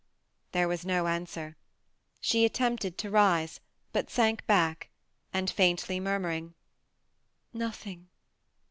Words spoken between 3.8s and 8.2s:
but sank back, and faintl7 murmured —"^ Nothing."